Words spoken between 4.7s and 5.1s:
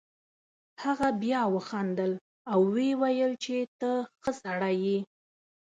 یې.